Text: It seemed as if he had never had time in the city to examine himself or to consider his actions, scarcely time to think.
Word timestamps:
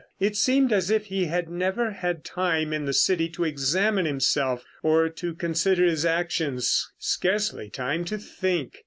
It 0.19 0.35
seemed 0.35 0.73
as 0.73 0.89
if 0.89 1.05
he 1.05 1.25
had 1.25 1.47
never 1.47 1.91
had 1.91 2.23
time 2.25 2.73
in 2.73 2.85
the 2.85 2.91
city 2.93 3.29
to 3.29 3.43
examine 3.43 4.07
himself 4.07 4.63
or 4.81 5.09
to 5.09 5.35
consider 5.35 5.85
his 5.85 6.05
actions, 6.05 6.91
scarcely 6.97 7.69
time 7.69 8.03
to 8.05 8.17
think. 8.17 8.79